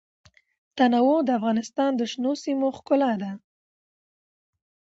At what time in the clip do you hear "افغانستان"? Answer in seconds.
1.39-1.91